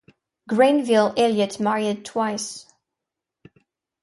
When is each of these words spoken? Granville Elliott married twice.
Granville 0.49 1.13
Elliott 1.15 1.59
married 1.59 2.03
twice. 2.03 2.65